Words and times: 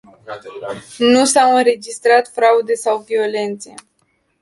Nu 0.99 1.25
s-au 1.25 1.55
înregistrat 1.55 2.27
fraude 2.27 2.73
sau 2.73 2.99
violențe. 3.01 3.73